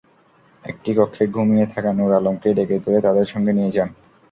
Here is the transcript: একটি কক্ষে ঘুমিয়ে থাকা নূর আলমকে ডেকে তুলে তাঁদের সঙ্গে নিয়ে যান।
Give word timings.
একটি 0.63 0.89
কক্ষে 0.97 1.23
ঘুমিয়ে 1.35 1.65
থাকা 1.73 1.91
নূর 1.93 2.11
আলমকে 2.19 2.49
ডেকে 2.57 2.77
তুলে 2.83 2.99
তাঁদের 3.05 3.27
সঙ্গে 3.33 3.51
নিয়ে 3.57 3.73
যান। 3.75 3.89